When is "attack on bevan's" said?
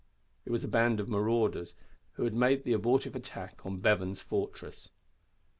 3.15-4.19